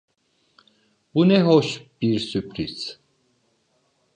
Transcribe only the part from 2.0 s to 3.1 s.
bir sürpriz.